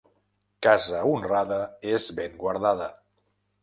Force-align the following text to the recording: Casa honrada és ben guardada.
Casa 0.67 1.03
honrada 1.11 1.61
és 1.93 2.11
ben 2.23 2.37
guardada. 2.43 2.93